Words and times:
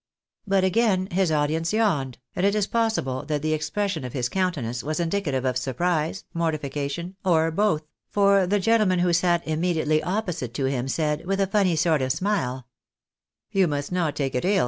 But 0.47 0.63
again 0.63 1.09
his 1.11 1.31
audience 1.31 1.71
yawned, 1.73 2.17
and 2.35 2.43
it 2.43 2.55
is 2.55 2.65
possible 2.65 3.23
that 3.25 3.43
the 3.43 3.53
expression 3.53 4.03
of 4.03 4.13
his 4.13 4.29
countenance 4.29 4.81
was 4.83 4.99
indicative 4.99 5.45
of 5.45 5.57
surprise, 5.59 6.23
mortification, 6.33 7.17
or 7.23 7.51
both; 7.51 7.83
for 8.09 8.47
the 8.47 8.59
gentleman 8.59 8.97
who 8.97 9.13
sat 9.13 9.47
immediately 9.47 10.01
opposite 10.01 10.55
to 10.55 10.65
him 10.65 10.87
said, 10.87 11.27
with 11.27 11.39
a 11.39 11.45
funny 11.45 11.75
sort 11.75 12.01
of 12.01 12.11
smile 12.11 12.65
—"You 13.51 13.67
must 13.67 13.91
not 13.91 14.15
take 14.15 14.33
it 14.33 14.43
ill. 14.43 14.59